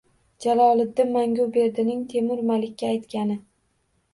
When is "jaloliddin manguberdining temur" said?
0.45-2.41